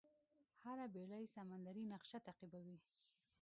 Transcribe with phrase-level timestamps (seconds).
[0.63, 2.77] هره بېړۍ سمندري نقشه تعقیبوي.